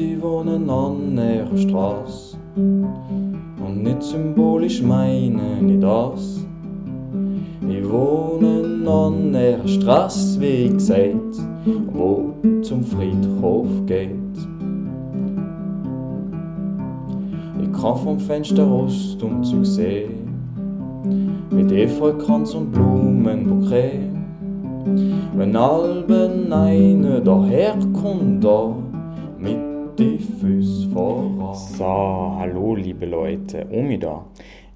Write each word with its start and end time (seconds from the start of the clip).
ich 0.00 0.22
wohne 0.22 0.56
an 0.72 1.16
der 1.16 1.46
Straße. 1.56 2.36
Und 2.56 3.82
nicht 3.82 4.02
symbolisch 4.02 4.82
meine 4.82 5.60
ich 5.66 5.80
das. 5.80 6.44
Ich 7.68 7.88
wohne 7.88 8.88
an 8.88 9.32
der 9.32 9.66
Straße, 9.66 10.40
wie 10.40 10.68
gesagt, 10.68 11.36
wo 11.92 12.34
zum 12.62 12.82
Friedhof 12.84 13.66
geht. 13.86 14.10
Ich 17.62 17.72
kann 17.72 17.96
vom 17.96 18.18
Fenster 18.20 18.64
raus 18.64 19.16
und 19.20 19.44
zu 19.44 19.64
sehen, 19.64 20.28
mit 21.50 21.72
Efeukranz 21.72 22.54
und 22.54 22.72
Blumenbouquet. 22.72 24.00
Wenn 25.36 25.56
Alben 25.56 26.52
eine 26.52 27.20
daherkommt, 27.20 28.42
da 28.42 28.74
die 29.98 30.18
Füße 30.18 30.90
voran. 30.90 31.54
So, 31.56 31.84
hallo 31.84 32.76
liebe 32.76 33.04
Leute, 33.04 33.66
Omi 33.70 33.98
da. 33.98 34.26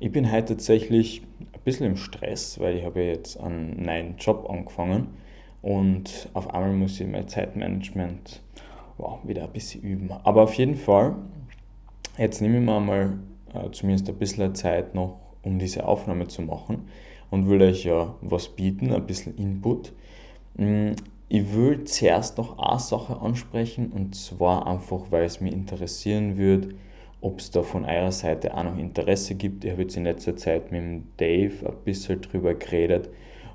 Ich 0.01 0.11
bin 0.11 0.31
heute 0.33 0.57
tatsächlich 0.57 1.23
ein 1.41 1.61
bisschen 1.65 1.87
im 1.87 1.97
Stress, 1.97 2.59
weil 2.59 2.79
ich 2.79 2.85
habe 2.85 3.03
jetzt 3.03 3.39
einen 3.39 3.85
neuen 3.85 4.17
Job 4.17 4.51
angefangen 4.51 5.09
und 5.63 6.29
auf 6.35 6.53
einmal 6.53 6.73
muss 6.73 6.99
ich 7.01 7.07
mein 7.07 7.29
Zeitmanagement 7.29 8.43
wow, 8.99 9.21
wieder 9.23 9.45
ein 9.45 9.53
bisschen 9.53 9.83
üben. 9.83 10.11
Aber 10.25 10.43
auf 10.43 10.55
jeden 10.55 10.75
Fall, 10.75 11.15
jetzt 12.19 12.43
nehme 12.43 12.59
ich 12.59 12.65
mir 12.65 12.81
mal 12.81 13.19
äh, 13.55 13.71
zumindest 13.71 14.09
ein 14.09 14.17
bisschen 14.17 14.57
Zeit 14.57 14.97
noch, 14.97 15.21
um 15.43 15.61
diese 15.61 15.87
Aufnahme 15.87 16.27
zu 16.27 16.43
machen 16.43 16.89
und 17.31 17.49
will 17.49 17.63
euch 17.63 17.85
ja 17.85 18.17
was 18.23 18.49
bieten, 18.49 18.93
ein 18.93 19.07
bisschen 19.07 19.37
Input. 19.37 19.93
Ich 21.35 21.55
will 21.55 21.85
zuerst 21.85 22.37
noch 22.37 22.59
eine 22.59 22.79
Sache 22.79 23.19
ansprechen 23.23 23.91
und 23.91 24.15
zwar 24.15 24.67
einfach, 24.67 25.05
weil 25.09 25.25
es 25.25 25.41
mich 25.41 25.55
interessieren 25.55 26.37
würde, 26.37 26.75
ob 27.23 27.39
es 27.39 27.51
da 27.51 27.63
von 27.63 27.87
eurer 27.87 28.13
Seite 28.13 28.55
auch 28.55 28.65
noch 28.65 28.77
Interesse 28.77 29.35
gibt. 29.35 29.65
Ich 29.65 29.71
habe 29.71 29.81
jetzt 29.81 29.97
in 29.97 30.05
letzter 30.05 30.37
Zeit 30.37 30.71
mit 30.71 30.83
dem 30.83 31.05
Dave 31.17 31.67
ein 31.67 31.85
bisschen 31.87 32.21
drüber 32.21 32.53
geredet, 32.53 33.09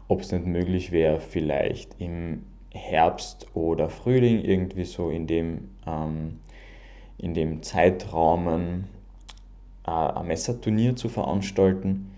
ob 0.08 0.22
es 0.22 0.32
nicht 0.32 0.48
möglich 0.48 0.92
wäre, 0.92 1.20
vielleicht 1.20 2.02
im 2.02 2.46
Herbst 2.74 3.46
oder 3.54 3.92
Frühling 3.92 4.44
irgendwie 4.44 4.86
so 4.86 5.12
in 5.12 5.28
dem, 5.28 5.70
ähm, 5.86 6.40
in 7.20 7.36
dem 7.36 7.62
Zeitrahmen 7.62 8.86
äh, 9.86 9.92
ein 9.92 10.26
Messerturnier 10.26 10.96
zu 10.96 11.10
veranstalten. 11.10 12.10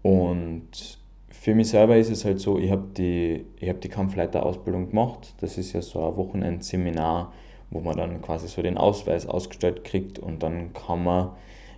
Und 0.00 0.98
für 1.30 1.54
mich 1.54 1.68
selber 1.68 1.96
ist 1.96 2.10
es 2.10 2.24
halt 2.24 2.40
so, 2.40 2.58
ich 2.58 2.70
habe 2.70 2.88
die, 2.96 3.44
hab 3.62 3.80
die 3.80 3.88
Kampfleiterausbildung 3.88 4.90
gemacht. 4.90 5.34
Das 5.40 5.58
ist 5.58 5.72
ja 5.72 5.82
so 5.82 6.04
ein 6.04 6.16
Wochenendseminar, 6.16 7.32
wo 7.70 7.80
man 7.80 7.96
dann 7.96 8.22
quasi 8.22 8.48
so 8.48 8.62
den 8.62 8.78
Ausweis 8.78 9.26
ausgestellt 9.26 9.84
kriegt 9.84 10.18
und 10.18 10.42
dann 10.42 10.72
kann 10.72 11.04
man 11.04 11.30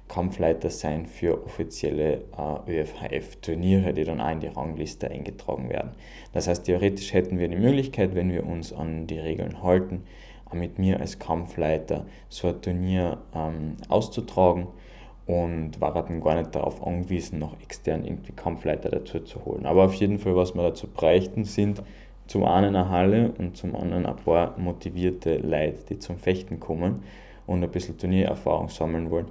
Kampfleiter 0.08 0.70
sein 0.70 1.06
für 1.06 1.44
offizielle 1.44 2.24
äh, 2.66 2.80
ÖFHF-Turniere, 2.80 3.92
die 3.92 4.04
dann 4.04 4.20
auch 4.20 4.30
in 4.30 4.40
die 4.40 4.48
Rangliste 4.48 5.08
eingetragen 5.08 5.68
werden. 5.68 5.92
Das 6.32 6.48
heißt, 6.48 6.64
theoretisch 6.64 7.12
hätten 7.12 7.38
wir 7.38 7.48
die 7.48 7.56
Möglichkeit, 7.56 8.14
wenn 8.14 8.32
wir 8.32 8.44
uns 8.44 8.72
an 8.72 9.06
die 9.06 9.18
Regeln 9.18 9.62
halten, 9.62 10.02
mit 10.52 10.80
mir 10.80 10.98
als 10.98 11.20
Kampfleiter 11.20 12.06
so 12.28 12.48
ein 12.48 12.60
Turnier 12.60 13.18
ähm, 13.34 13.76
auszutragen 13.88 14.66
und 15.30 15.80
war 15.80 15.94
dann 15.94 16.20
gar 16.20 16.34
nicht 16.34 16.56
darauf 16.56 16.84
angewiesen, 16.84 17.38
noch 17.38 17.54
extern 17.62 18.04
irgendwie 18.04 18.32
Kampfleiter 18.32 18.88
dazu 18.88 19.20
zu 19.20 19.44
holen. 19.44 19.64
Aber 19.64 19.84
auf 19.84 19.94
jeden 19.94 20.18
Fall, 20.18 20.34
was 20.34 20.56
wir 20.56 20.62
dazu 20.62 20.88
bräuchten, 20.88 21.44
sind 21.44 21.82
zum 22.26 22.44
einen 22.44 22.74
eine 22.74 22.88
Halle 22.88 23.32
und 23.38 23.56
zum 23.56 23.76
anderen 23.76 24.06
ein 24.06 24.16
paar 24.16 24.58
motivierte 24.58 25.36
Leute, 25.38 25.84
die 25.88 25.98
zum 26.00 26.18
Fechten 26.18 26.58
kommen 26.58 27.04
und 27.46 27.62
ein 27.62 27.70
bisschen 27.70 27.96
Turniererfahrung 27.96 28.70
sammeln 28.70 29.08
wollen. 29.10 29.26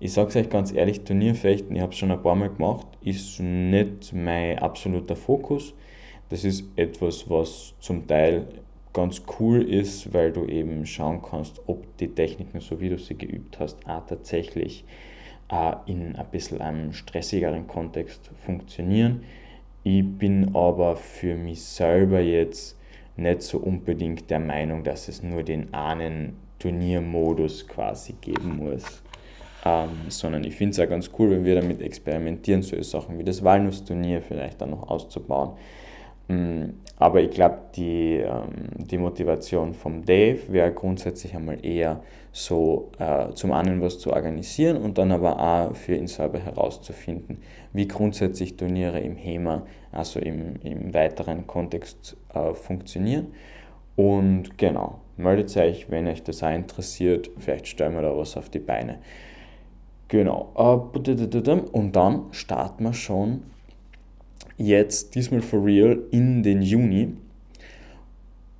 Ich 0.00 0.14
sage 0.14 0.30
es 0.30 0.36
euch 0.36 0.48
ganz 0.48 0.72
ehrlich, 0.72 1.02
Turnierfechten, 1.02 1.76
ich 1.76 1.82
habe 1.82 1.92
es 1.92 1.98
schon 1.98 2.10
ein 2.10 2.22
paar 2.22 2.34
Mal 2.34 2.48
gemacht, 2.48 2.86
ist 3.02 3.38
nicht 3.38 4.14
mein 4.14 4.58
absoluter 4.58 5.16
Fokus. 5.16 5.74
Das 6.30 6.44
ist 6.44 6.64
etwas, 6.76 7.28
was 7.28 7.74
zum 7.78 8.06
Teil 8.06 8.46
ganz 8.94 9.22
cool 9.38 9.62
ist, 9.62 10.14
weil 10.14 10.32
du 10.32 10.46
eben 10.46 10.86
schauen 10.86 11.20
kannst, 11.20 11.60
ob 11.66 11.94
die 11.98 12.08
Techniken, 12.08 12.60
so 12.60 12.80
wie 12.80 12.88
du 12.88 12.98
sie 12.98 13.18
geübt 13.18 13.58
hast, 13.60 13.86
auch 13.86 14.06
tatsächlich 14.06 14.84
auch 15.52 15.86
in 15.86 16.16
ein 16.16 16.26
bisschen 16.30 16.60
einem 16.62 16.92
stressigeren 16.92 17.66
Kontext 17.66 18.30
funktionieren. 18.44 19.22
Ich 19.84 20.02
bin 20.02 20.54
aber 20.56 20.96
für 20.96 21.34
mich 21.36 21.62
selber 21.62 22.20
jetzt 22.20 22.78
nicht 23.16 23.42
so 23.42 23.58
unbedingt 23.58 24.30
der 24.30 24.38
Meinung, 24.38 24.82
dass 24.82 25.08
es 25.08 25.22
nur 25.22 25.42
den 25.42 25.74
einen 25.74 26.36
Turniermodus 26.58 27.68
quasi 27.68 28.14
geben 28.20 28.56
muss. 28.56 29.02
Ähm, 29.64 29.90
sondern 30.08 30.42
ich 30.44 30.56
finde 30.56 30.72
es 30.72 30.80
auch 30.80 30.88
ganz 30.88 31.10
cool, 31.18 31.30
wenn 31.30 31.44
wir 31.44 31.54
damit 31.54 31.82
experimentieren, 31.82 32.62
solche 32.62 32.84
Sachen 32.84 33.18
wie 33.18 33.24
das 33.24 33.44
Walnussturnier 33.44 34.22
vielleicht 34.22 34.60
dann 34.60 34.70
noch 34.70 34.88
auszubauen. 34.88 35.52
Mm, 36.32 36.74
aber 36.96 37.20
ich 37.20 37.30
glaube, 37.30 37.58
die, 37.74 38.16
ähm, 38.16 38.68
die 38.78 38.98
Motivation 38.98 39.74
vom 39.74 40.04
Dave 40.04 40.40
wäre 40.48 40.72
grundsätzlich 40.72 41.34
einmal 41.34 41.64
eher 41.64 42.00
so 42.32 42.90
äh, 42.98 43.32
zum 43.34 43.52
einen 43.52 43.82
was 43.82 43.98
zu 43.98 44.12
organisieren 44.12 44.78
und 44.78 44.96
dann 44.96 45.12
aber 45.12 45.38
auch 45.38 45.76
für 45.76 45.94
ihn 45.94 46.06
selber 46.06 46.38
herauszufinden, 46.38 47.38
wie 47.72 47.86
grundsätzlich 47.86 48.56
Turniere 48.56 49.00
im 49.00 49.16
HEMA, 49.16 49.66
also 49.90 50.20
im, 50.20 50.56
im 50.62 50.94
weiteren 50.94 51.46
Kontext 51.46 52.16
äh, 52.32 52.54
funktionieren. 52.54 53.28
Und 53.96 54.56
genau, 54.56 55.00
meldet 55.18 55.54
euch, 55.56 55.90
wenn 55.90 56.06
euch 56.06 56.22
das 56.22 56.42
auch 56.42 56.54
interessiert, 56.54 57.30
vielleicht 57.38 57.66
stellen 57.66 57.94
wir 57.94 58.02
da 58.02 58.16
was 58.16 58.36
auf 58.38 58.48
die 58.48 58.60
Beine. 58.60 59.00
Genau, 60.08 60.52
und 60.54 61.96
dann 61.96 62.22
starten 62.32 62.84
wir 62.84 62.92
schon 62.92 63.42
jetzt 64.56 65.14
diesmal 65.14 65.42
for 65.42 65.64
real 65.64 65.98
in 66.10 66.42
den 66.42 66.62
Juni 66.62 67.14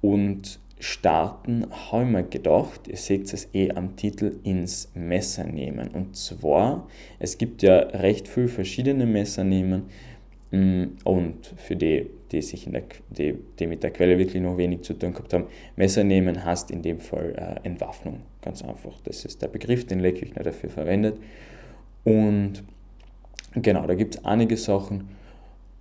und 0.00 0.58
starten, 0.82 1.66
habe 1.70 2.02
ich 2.02 2.10
mir 2.10 2.22
gedacht, 2.24 2.88
ihr 2.88 2.96
seht 2.96 3.32
es 3.32 3.48
eh 3.54 3.70
am 3.70 3.94
Titel, 3.94 4.38
ins 4.42 4.90
Messer 4.94 5.44
nehmen. 5.44 5.88
Und 5.88 6.16
zwar, 6.16 6.88
es 7.20 7.38
gibt 7.38 7.62
ja 7.62 7.76
recht 7.78 8.26
viele 8.26 8.48
verschiedene 8.48 9.06
Messer 9.06 9.44
nehmen 9.44 9.84
mm, 10.50 10.84
und 11.04 11.54
für 11.56 11.76
die, 11.76 12.10
die 12.32 12.42
sich 12.42 12.66
in 12.66 12.72
der, 12.72 12.82
die, 13.10 13.34
die 13.60 13.66
mit 13.68 13.84
der 13.84 13.92
Quelle 13.92 14.18
wirklich 14.18 14.42
noch 14.42 14.56
wenig 14.56 14.82
zu 14.82 14.94
tun 14.94 15.12
gehabt 15.12 15.32
haben, 15.32 15.46
Messer 15.76 16.02
nehmen 16.02 16.44
heißt 16.44 16.72
in 16.72 16.82
dem 16.82 16.98
Fall 16.98 17.32
äh, 17.36 17.66
Entwaffnung. 17.66 18.22
Ganz 18.40 18.62
einfach. 18.62 19.00
Das 19.04 19.24
ist 19.24 19.40
der 19.40 19.48
Begriff, 19.48 19.86
den 19.86 20.00
Leckküchner 20.00 20.42
dafür 20.42 20.68
verwendet. 20.68 21.16
Und 22.02 22.64
genau, 23.54 23.86
da 23.86 23.94
gibt 23.94 24.16
es 24.16 24.24
einige 24.24 24.56
Sachen 24.56 25.21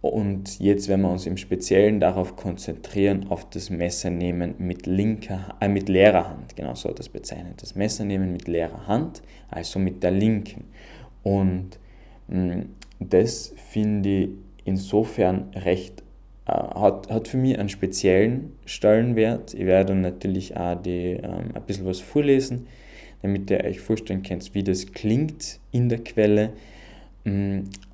und 0.02 0.60
jetzt 0.60 0.88
werden 0.88 1.04
wir 1.04 1.12
uns 1.12 1.28
im 1.28 1.38
Speziellen 1.38 2.00
darauf 2.00 2.36
konzentrieren, 2.36 3.28
auf 3.30 3.48
das 3.52 3.70
Messernehmen 3.70 4.56
mit, 4.58 4.88
linker, 4.88 5.56
äh, 5.62 5.68
mit 5.68 5.90
leerer 5.90 6.28
Hand, 6.28 6.56
genau 6.56 6.74
so 6.74 6.92
das 6.92 7.08
bezeichnet. 7.08 7.62
Das 7.62 7.76
Messernehmen 7.76 8.32
mit 8.32 8.48
leerer 8.48 8.88
Hand, 8.88 9.22
also 9.50 9.78
mit 9.78 10.02
der 10.02 10.10
linken. 10.10 10.66
Und 11.22 11.78
mh, 12.28 12.56
mm, 12.56 12.70
das 13.00 13.54
finde 13.70 14.10
ich 14.10 14.30
insofern 14.66 15.52
recht, 15.54 16.02
äh, 16.48 16.52
hat, 16.52 17.12
hat 17.12 17.28
für 17.28 17.38
mich 17.38 17.60
einen 17.60 17.70
speziellen 17.70 18.54
Stellenwert. 18.66 19.54
Ich 19.54 19.68
werde 19.68 19.94
natürlich 19.94 20.58
auch 20.58 20.82
die, 20.82 21.20
ähm, 21.22 21.52
ein 21.54 21.64
bisschen 21.68 21.86
was 21.86 22.00
vorlesen, 22.00 22.66
damit 23.22 23.52
ihr 23.52 23.64
euch 23.64 23.80
vorstellen 23.80 24.24
könnt, 24.24 24.56
wie 24.56 24.64
das 24.64 24.94
klingt 24.94 25.60
in 25.72 25.90
der 25.90 26.04
Quelle 26.04 26.54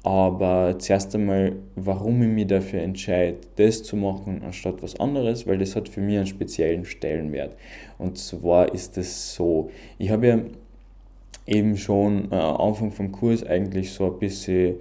aber 0.04 0.80
zuerst 0.80 1.14
einmal, 1.14 1.58
warum 1.76 2.22
ich 2.22 2.30
mich 2.30 2.48
dafür 2.48 2.82
entscheide, 2.82 3.38
das 3.58 3.84
zu 3.84 3.98
machen, 3.98 4.42
anstatt 4.46 4.82
was 4.82 4.98
anderes, 5.00 5.46
weil 5.46 5.58
das 5.58 5.76
hat 5.76 5.90
für 5.90 6.00
mich 6.00 6.18
einen 6.18 6.28
speziellen 6.28 6.86
Stellenwert. 6.86 7.57
Und 7.98 8.18
zwar 8.18 8.74
ist 8.74 8.98
es 8.98 9.36
so, 9.36 9.69
ich 9.98 10.10
habe 10.12 10.28
ja 10.28 10.40
eben 11.46 11.75
schon 11.75 12.31
äh, 12.31 12.36
Anfang 12.36 12.92
vom 12.92 13.12
Kurs 13.12 13.46
eigentlich 13.46 13.92
so 13.92 14.13
ein 14.13 14.19
bisschen, 14.19 14.75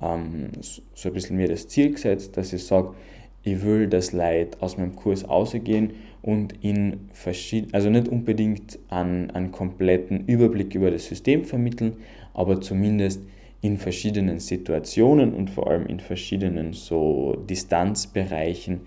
ähm, 0.00 0.48
so 0.94 1.08
ein 1.10 1.14
bisschen 1.14 1.36
mir 1.36 1.48
das 1.48 1.68
Ziel 1.68 1.92
gesetzt, 1.92 2.38
dass 2.38 2.54
ich 2.54 2.64
sage, 2.64 2.94
ich 3.42 3.62
will, 3.62 3.86
dass 3.86 4.12
Leute 4.12 4.60
aus 4.60 4.78
meinem 4.78 4.96
Kurs 4.96 5.24
ausgehen 5.24 5.92
und 6.22 6.54
in 6.62 7.08
verschiedenen, 7.12 7.74
also 7.74 7.90
nicht 7.90 8.08
unbedingt 8.08 8.78
einen, 8.88 9.30
einen 9.30 9.50
kompletten 9.50 10.26
Überblick 10.26 10.74
über 10.74 10.90
das 10.90 11.06
System 11.06 11.44
vermitteln, 11.44 11.96
aber 12.32 12.60
zumindest 12.60 13.22
in 13.62 13.76
verschiedenen 13.76 14.40
Situationen 14.40 15.34
und 15.34 15.50
vor 15.50 15.68
allem 15.68 15.86
in 15.86 16.00
verschiedenen 16.00 16.72
so 16.72 17.36
Distanzbereichen 17.48 18.82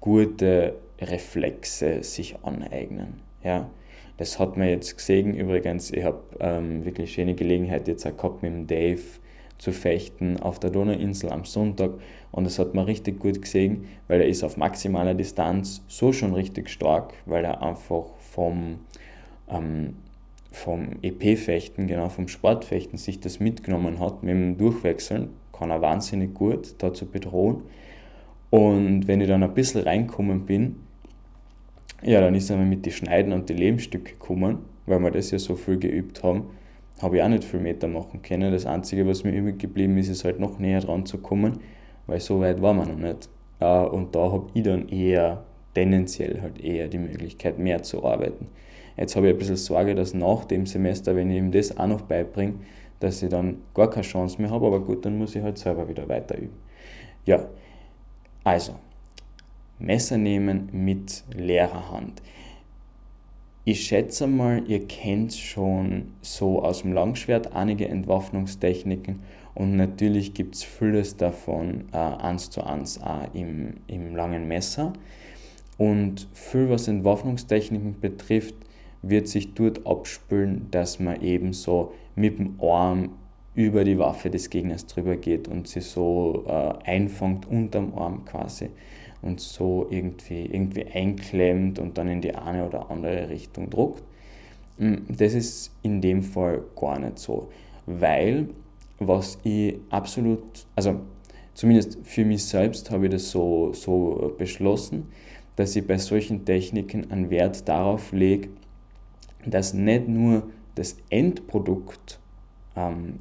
gute 0.00 0.74
Reflexe 1.00 2.02
sich 2.02 2.36
aneignen. 2.42 3.20
Ja? 3.44 3.70
Das 4.16 4.38
hat 4.38 4.56
man 4.56 4.68
jetzt 4.68 4.96
gesehen 4.96 5.34
übrigens, 5.34 5.90
ich 5.92 6.04
habe 6.04 6.22
ähm, 6.40 6.84
wirklich 6.84 7.12
schöne 7.12 7.34
Gelegenheit 7.34 7.88
jetzt 7.88 8.06
auch 8.06 8.16
gehabt 8.16 8.42
mit 8.42 8.52
dem 8.52 8.66
Dave 8.66 9.02
zu 9.58 9.72
fechten 9.72 10.38
auf 10.38 10.58
der 10.58 10.70
Donauinsel 10.70 11.30
am 11.30 11.44
Sonntag 11.44 11.92
und 12.32 12.44
das 12.44 12.58
hat 12.58 12.74
man 12.74 12.84
richtig 12.84 13.20
gut 13.20 13.40
gesehen, 13.40 13.86
weil 14.08 14.20
er 14.20 14.26
ist 14.26 14.42
auf 14.42 14.56
maximaler 14.56 15.14
Distanz 15.14 15.82
so 15.86 16.12
schon 16.12 16.34
richtig 16.34 16.68
stark, 16.68 17.14
weil 17.26 17.44
er 17.44 17.62
einfach 17.62 18.06
vom 18.18 18.80
ähm, 19.48 19.94
vom 20.52 20.90
EP-Fechten, 21.02 21.86
genau 21.86 22.08
vom 22.08 22.28
Sportfechten, 22.28 22.98
sich 22.98 23.20
das 23.20 23.40
mitgenommen 23.40 23.98
hat 23.98 24.22
mit 24.22 24.34
dem 24.34 24.58
Durchwechseln, 24.58 25.30
kann 25.52 25.70
er 25.70 25.82
wahnsinnig 25.82 26.34
gut 26.34 26.74
dazu 26.78 27.06
bedrohen. 27.06 27.62
Und 28.50 29.08
wenn 29.08 29.20
ich 29.20 29.28
dann 29.28 29.42
ein 29.42 29.54
bisschen 29.54 29.82
reinkommen 29.82 30.46
bin, 30.46 30.76
ja, 32.02 32.20
dann 32.20 32.34
ist 32.34 32.50
er 32.50 32.56
mit 32.58 32.84
den 32.84 32.92
Schneiden 32.92 33.32
und 33.32 33.48
den 33.48 33.56
Lehmstücke 33.56 34.12
gekommen, 34.12 34.58
weil 34.86 34.98
wir 35.00 35.10
das 35.10 35.30
ja 35.30 35.38
so 35.38 35.56
viel 35.56 35.78
geübt 35.78 36.22
haben, 36.22 36.46
habe 37.00 37.16
ich 37.16 37.22
auch 37.22 37.28
nicht 37.28 37.44
viel 37.44 37.60
Meter 37.60 37.88
machen 37.88 38.22
können. 38.22 38.52
Das 38.52 38.66
Einzige, 38.66 39.06
was 39.06 39.24
mir 39.24 39.32
übrig 39.32 39.58
geblieben 39.58 39.96
ist, 39.96 40.08
ist 40.08 40.24
halt 40.24 40.38
noch 40.38 40.58
näher 40.58 40.80
dran 40.80 41.06
zu 41.06 41.18
kommen, 41.18 41.60
weil 42.06 42.20
so 42.20 42.40
weit 42.40 42.60
war 42.60 42.74
man 42.74 42.88
noch 42.88 42.98
nicht. 42.98 43.28
Und 43.60 44.14
da 44.14 44.32
habe 44.32 44.46
ich 44.54 44.64
dann 44.64 44.88
eher, 44.88 45.44
tendenziell 45.74 46.42
halt 46.42 46.60
eher 46.60 46.88
die 46.88 46.98
Möglichkeit, 46.98 47.58
mehr 47.58 47.82
zu 47.82 48.04
arbeiten. 48.04 48.48
Jetzt 48.96 49.16
habe 49.16 49.28
ich 49.28 49.34
ein 49.34 49.38
bisschen 49.38 49.56
Sorge, 49.56 49.94
dass 49.94 50.14
nach 50.14 50.44
dem 50.44 50.66
Semester, 50.66 51.16
wenn 51.16 51.30
ich 51.30 51.38
ihm 51.38 51.50
das 51.50 51.76
auch 51.76 51.86
noch 51.86 52.02
beibringe, 52.02 52.54
dass 53.00 53.22
ich 53.22 53.30
dann 53.30 53.58
gar 53.74 53.90
keine 53.90 54.04
Chance 54.04 54.40
mehr 54.40 54.50
habe, 54.50 54.66
aber 54.66 54.80
gut, 54.80 55.04
dann 55.04 55.18
muss 55.18 55.34
ich 55.34 55.42
halt 55.42 55.58
selber 55.58 55.88
wieder 55.88 56.08
weiter 56.08 56.36
üben. 56.36 56.56
Ja, 57.26 57.48
also, 58.44 58.74
Messer 59.78 60.18
nehmen 60.18 60.68
mit 60.72 61.24
leerer 61.34 61.90
Hand. 61.90 62.22
Ich 63.64 63.86
schätze 63.86 64.26
mal, 64.26 64.62
ihr 64.66 64.86
kennt 64.88 65.34
schon 65.34 66.14
so 66.20 66.62
aus 66.62 66.82
dem 66.82 66.92
Langschwert 66.92 67.54
einige 67.54 67.88
Entwaffnungstechniken 67.88 69.20
und 69.54 69.76
natürlich 69.76 70.34
gibt 70.34 70.56
es 70.56 70.64
vieles 70.64 71.16
davon 71.16 71.84
äh, 71.92 71.96
eins 71.96 72.50
zu 72.50 72.64
eins 72.64 73.00
auch 73.00 73.32
im, 73.34 73.74
im 73.86 74.16
langen 74.16 74.48
Messer. 74.48 74.92
Und 75.78 76.28
viel, 76.32 76.70
was 76.70 76.88
Entwaffnungstechniken 76.88 78.00
betrifft, 78.00 78.54
wird 79.02 79.28
sich 79.28 79.54
dort 79.54 79.86
abspülen, 79.86 80.68
dass 80.70 81.00
man 81.00 81.20
eben 81.20 81.52
so 81.52 81.92
mit 82.14 82.38
dem 82.38 82.60
Arm 82.60 83.10
über 83.54 83.84
die 83.84 83.98
Waffe 83.98 84.30
des 84.30 84.48
Gegners 84.48 84.86
drüber 84.86 85.16
geht 85.16 85.48
und 85.48 85.68
sie 85.68 85.80
so 85.80 86.44
äh, 86.46 86.72
einfängt 86.84 87.46
unterm 87.46 87.92
Arm 87.94 88.24
quasi 88.24 88.70
und 89.20 89.40
so 89.40 89.86
irgendwie, 89.90 90.46
irgendwie 90.46 90.86
einklemmt 90.86 91.78
und 91.78 91.98
dann 91.98 92.08
in 92.08 92.20
die 92.20 92.34
eine 92.34 92.66
oder 92.66 92.90
andere 92.90 93.28
Richtung 93.28 93.68
druckt. 93.68 94.02
Mm, 94.78 94.96
das 95.08 95.34
ist 95.34 95.70
in 95.82 96.00
dem 96.00 96.22
Fall 96.22 96.62
gar 96.78 96.98
nicht 96.98 97.18
so, 97.18 97.50
weil 97.86 98.48
was 98.98 99.38
ich 99.44 99.76
absolut, 99.90 100.42
also 100.76 101.00
zumindest 101.54 101.98
für 102.04 102.24
mich 102.24 102.44
selbst 102.44 102.90
habe 102.90 103.06
ich 103.06 103.12
das 103.12 103.30
so, 103.30 103.72
so 103.72 104.34
beschlossen, 104.38 105.08
dass 105.56 105.76
ich 105.76 105.86
bei 105.86 105.98
solchen 105.98 106.44
Techniken 106.44 107.10
einen 107.10 107.28
Wert 107.28 107.68
darauf 107.68 108.12
lege, 108.12 108.48
dass 109.46 109.74
nicht 109.74 110.08
nur 110.08 110.44
das 110.74 110.96
Endprodukt 111.10 112.18
ähm, 112.76 113.20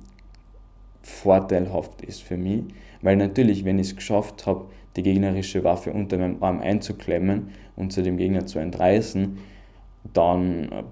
vorteilhaft 1.02 2.02
ist 2.02 2.22
für 2.22 2.38
mich, 2.38 2.64
weil 3.02 3.16
natürlich, 3.16 3.66
wenn 3.66 3.80
ich 3.80 3.88
es 3.88 3.96
geschafft 3.96 4.46
habe, 4.46 4.66
die 4.96 5.04
gegnerische 5.04 5.64
Waffe 5.64 5.92
unter 5.92 6.18
meinem 6.18 6.42
Arm 6.44 6.60
einzuklemmen 6.60 7.50
und 7.76 7.92
zu 7.92 8.04
dem 8.04 8.18
Gegner 8.18 8.46
zu 8.46 8.60
entreißen, 8.60 9.38
dann 10.14 10.72
äh, 10.72 10.84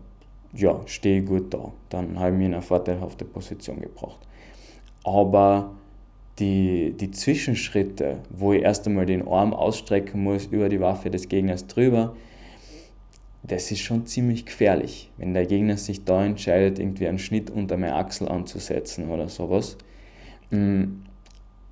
ja, 0.53 0.81
stehe 0.85 1.21
ich 1.21 1.25
gut 1.25 1.53
da. 1.53 1.71
Dann 1.89 2.17
habe 2.19 2.31
ich 2.31 2.37
mich 2.37 2.47
in 2.47 2.53
eine 2.53 2.61
vorteilhafte 2.61 3.25
Position 3.25 3.81
gebracht. 3.81 4.19
Aber 5.03 5.75
die, 6.39 6.93
die 6.97 7.11
Zwischenschritte, 7.11 8.19
wo 8.29 8.53
ich 8.53 8.63
erst 8.63 8.87
einmal 8.87 9.05
den 9.05 9.27
Arm 9.27 9.53
ausstrecken 9.53 10.23
muss 10.23 10.45
über 10.47 10.69
die 10.69 10.79
Waffe 10.79 11.09
des 11.09 11.27
Gegners 11.27 11.67
drüber, 11.67 12.15
das 13.49 13.71
ist 13.71 13.79
schon 13.79 14.05
ziemlich 14.05 14.45
gefährlich, 14.45 15.11
wenn 15.17 15.33
der 15.33 15.45
Gegner 15.45 15.75
sich 15.77 16.05
da 16.05 16.23
entscheidet, 16.23 16.79
irgendwie 16.79 17.07
einen 17.07 17.19
Schnitt 17.19 17.49
unter 17.49 17.77
meine 17.77 17.95
Achsel 17.95 18.29
anzusetzen 18.29 19.09
oder 19.09 19.27
sowas. 19.27 19.77
Mm, 20.51 21.01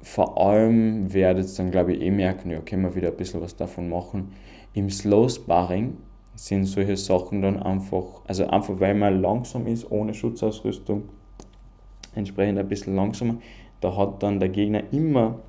vor 0.02 0.42
allem 0.42 1.14
werdet 1.14 1.48
ihr 1.48 1.56
dann, 1.58 1.72
glaube 1.72 1.94
ich, 1.94 2.02
eh 2.02 2.12
merken, 2.12 2.50
ja, 2.50 2.60
können 2.62 2.84
wir 2.84 2.96
wieder 2.96 3.10
ein 3.10 3.18
bisschen 3.18 3.42
was 3.42 3.56
davon 3.56 3.90
machen. 3.90 4.34
Im 4.74 4.90
Slow 4.90 5.30
Sparring 5.30 5.98
sind 6.36 6.66
solche 6.66 6.98
Sachen 6.98 7.42
dann 7.42 7.62
einfach, 7.62 8.22
also 8.26 8.48
einfach 8.48 8.80
weil 8.80 8.96
man 8.96 9.22
langsam 9.22 9.68
ist, 9.68 9.90
ohne 9.92 10.14
Schutzausrüstung, 10.14 11.04
entsprechend 12.16 12.58
ein 12.58 12.68
bisschen 12.68 12.96
langsamer, 12.96 13.38
da 13.82 13.96
hat 13.96 14.24
dann 14.24 14.40
der 14.40 14.50
Gegner 14.50 14.84
immer 14.92 15.40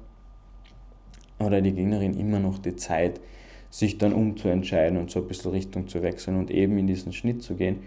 oder 1.39 1.61
die 1.63 1.73
Gegnerin 1.73 2.19
immer 2.19 2.39
noch 2.39 2.59
die 2.59 2.77
Zeit, 2.77 3.21
sich 3.71 3.99
dann 3.99 4.13
umzuentscheiden 4.13 4.99
und 4.99 5.11
so 5.11 5.21
ein 5.21 5.29
bisschen 5.29 5.51
Richtung 5.51 5.89
zu 5.89 6.03
wechseln 6.03 6.37
und 6.37 6.51
eben 6.51 6.79
in 6.79 6.87
diesen 6.87 7.13
Schnitt 7.13 7.43
zu 7.43 7.55
gehen, 7.55 7.81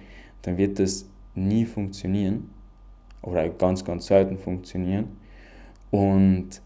dann 0.43 0.57
wird 0.57 0.79
das 0.79 1.07
nie 1.35 1.65
funktionieren 1.65 2.49
oder 3.21 3.49
ganz, 3.49 3.83
ganz 3.85 4.07
selten 4.07 4.37
funktionieren. 4.37 5.17
Und 5.89 6.61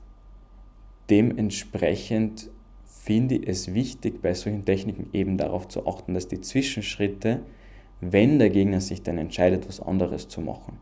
dementsprechend 1.10 2.50
finde 2.86 3.36
ich 3.36 3.48
es 3.48 3.74
wichtig, 3.74 4.22
bei 4.22 4.34
solchen 4.34 4.66
Techniken 4.66 5.10
eben 5.14 5.38
darauf 5.38 5.68
zu 5.68 5.88
achten, 5.88 6.14
dass 6.14 6.28
die 6.28 6.42
Zwischenschritte, 6.42 7.42
wenn 8.02 8.40
der 8.40 8.50
Gegner 8.50 8.82
sich 8.82 9.04
dann 9.04 9.18
entscheidet, 9.18 9.68
was 9.68 9.80
anderes 9.80 10.28
zu 10.28 10.42
machen, 10.42 10.78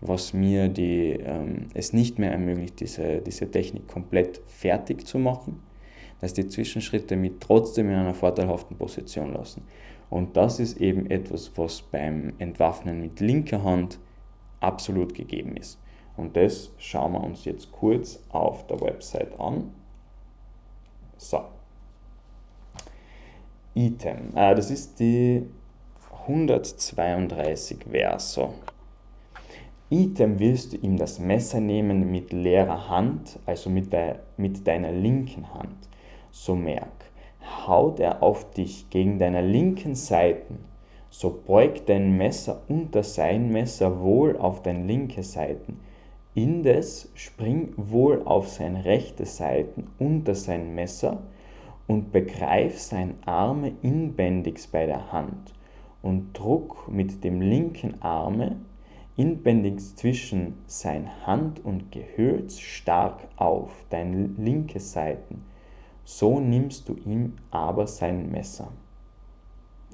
was 0.00 0.32
mir 0.32 0.68
die, 0.68 1.12
ähm, 1.24 1.66
es 1.74 1.92
nicht 1.92 2.18
mehr 2.18 2.32
ermöglicht, 2.32 2.80
diese, 2.80 3.20
diese 3.20 3.50
Technik 3.50 3.86
komplett 3.86 4.40
fertig 4.46 5.06
zu 5.06 5.18
machen, 5.18 5.60
dass 6.22 6.32
die 6.32 6.46
Zwischenschritte 6.46 7.16
mich 7.16 7.32
trotzdem 7.40 7.90
in 7.90 7.96
einer 7.96 8.14
vorteilhaften 8.14 8.76
Position 8.76 9.34
lassen. 9.34 9.66
Und 10.08 10.36
das 10.36 10.60
ist 10.60 10.80
eben 10.80 11.10
etwas, 11.10 11.50
was 11.56 11.82
beim 11.82 12.34
Entwaffnen 12.38 13.00
mit 13.00 13.18
linker 13.18 13.64
Hand 13.64 13.98
absolut 14.60 15.14
gegeben 15.14 15.56
ist. 15.56 15.80
Und 16.16 16.36
das 16.36 16.70
schauen 16.78 17.12
wir 17.14 17.24
uns 17.24 17.44
jetzt 17.44 17.72
kurz 17.72 18.22
auf 18.28 18.68
der 18.68 18.80
Website 18.80 19.38
an. 19.40 19.72
So. 21.16 21.42
Item. 23.74 24.30
Ah, 24.36 24.54
das 24.54 24.70
ist 24.70 25.00
die 25.00 25.44
132 26.20 27.78
Verso. 27.90 28.54
Item 29.90 30.38
willst 30.38 30.74
du 30.74 30.76
ihm 30.76 30.96
das 30.96 31.18
Messer 31.18 31.58
nehmen 31.58 32.12
mit 32.12 32.32
leerer 32.32 32.88
Hand, 32.88 33.40
also 33.44 33.70
mit, 33.70 33.92
der, 33.92 34.20
mit 34.36 34.64
deiner 34.68 34.92
linken 34.92 35.52
Hand 35.52 35.88
so 36.32 36.56
merk, 36.56 37.12
haut 37.66 38.00
er 38.00 38.22
auf 38.22 38.50
dich 38.52 38.88
gegen 38.90 39.18
deiner 39.18 39.42
linken 39.42 39.94
Seiten, 39.94 40.58
so 41.10 41.42
beug 41.46 41.84
dein 41.86 42.16
Messer 42.16 42.62
unter 42.68 43.02
sein 43.02 43.52
Messer 43.52 44.00
wohl 44.00 44.38
auf 44.38 44.62
dein 44.62 44.88
linke 44.88 45.22
Seiten, 45.22 45.78
indes 46.34 47.12
spring 47.14 47.74
wohl 47.76 48.22
auf 48.24 48.48
sein 48.48 48.76
rechte 48.76 49.26
Seiten 49.26 49.88
unter 49.98 50.34
sein 50.34 50.74
Messer 50.74 51.22
und 51.86 52.12
begreif 52.12 52.80
sein 52.80 53.16
Arme 53.26 53.72
inbändigs 53.82 54.66
bei 54.66 54.86
der 54.86 55.12
Hand 55.12 55.52
und 56.00 56.32
druck 56.32 56.88
mit 56.88 57.22
dem 57.22 57.42
linken 57.42 58.00
Arme 58.00 58.56
inbändigs 59.16 59.94
zwischen 59.96 60.54
sein 60.66 61.10
Hand 61.26 61.62
und 61.62 61.92
Gehölz 61.92 62.58
stark 62.58 63.28
auf 63.36 63.70
dein 63.90 64.36
linke 64.38 64.80
Seiten 64.80 65.44
so 66.04 66.40
nimmst 66.40 66.88
du 66.88 66.96
ihm 67.04 67.34
aber 67.50 67.86
sein 67.86 68.30
Messer. 68.30 68.72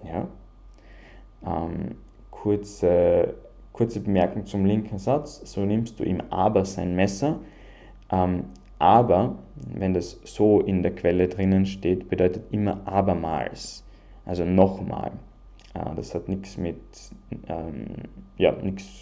Ja? 0.05 0.29
Ähm, 1.45 1.97
kurze, 2.31 3.35
kurze 3.73 4.01
Bemerkung 4.01 4.47
zum 4.47 4.65
linken 4.65 4.99
Satz. 4.99 5.41
So 5.45 5.65
nimmst 5.65 5.99
du 6.01 6.05
ihm 6.05 6.23
aber 6.31 6.65
sein 6.65 6.95
Messer. 6.95 7.41
Ähm, 8.11 8.45
aber, 8.79 9.37
wenn 9.57 9.93
das 9.93 10.21
so 10.25 10.61
in 10.61 10.83
der 10.83 10.95
Quelle 10.95 11.29
drinnen 11.29 11.67
steht, 11.67 12.09
bedeutet 12.09 12.45
immer 12.53 12.87
abermals. 12.87 13.85
Also 14.25 14.45
nochmal. 14.45 15.13
Äh, 15.75 15.95
das 15.97 16.15
hat 16.15 16.29
nichts 16.29 16.57
mit, 16.57 16.81
ähm, 17.49 17.87
ja, 18.37 18.55